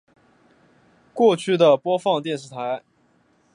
[1.13, 2.81] 过去的播放电视台